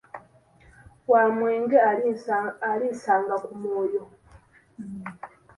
[1.11, 1.77] Wamwenge
[2.73, 4.03] alisanga ku mwoyo.